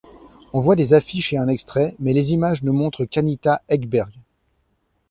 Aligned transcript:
On 0.51 0.61
voit 0.61 0.75
des 0.75 0.95
affiches 0.95 1.31
et 1.31 1.37
un 1.37 1.47
extrait, 1.47 1.93
mais 1.99 2.13
les 2.13 2.31
images 2.31 2.63
ne 2.63 2.71
montrent 2.71 3.05
qu'Anita 3.05 3.61
Ekberg. 3.69 4.11